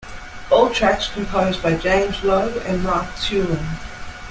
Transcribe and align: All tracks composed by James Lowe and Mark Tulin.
All 0.49 0.71
tracks 0.73 1.09
composed 1.09 1.61
by 1.61 1.75
James 1.75 2.23
Lowe 2.23 2.59
and 2.65 2.81
Mark 2.81 3.05
Tulin. 3.17 3.63